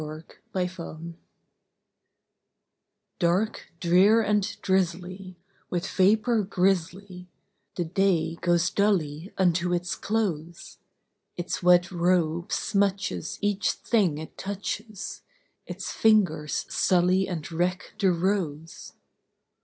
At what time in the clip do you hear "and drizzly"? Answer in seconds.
4.23-5.37